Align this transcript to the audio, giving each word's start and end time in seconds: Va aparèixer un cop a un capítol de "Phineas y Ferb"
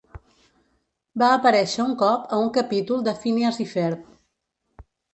Va 1.23 1.29
aparèixer 1.33 1.85
un 1.85 1.95
cop 2.01 2.35
a 2.39 2.41
un 2.47 2.51
capítol 2.57 3.07
de 3.11 3.17
"Phineas 3.23 3.65
y 3.69 3.73
Ferb" 3.79 4.13